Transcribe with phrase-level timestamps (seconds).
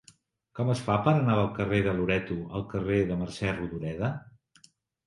[0.59, 4.15] Com es fa per anar del carrer de Loreto al carrer de Mercè Rodoreda?